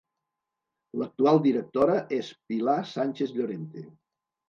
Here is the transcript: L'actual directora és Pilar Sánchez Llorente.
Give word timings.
L'actual 1.01 1.37
directora 1.45 2.01
és 2.19 2.35
Pilar 2.51 2.79
Sánchez 2.97 3.39
Llorente. 3.41 3.89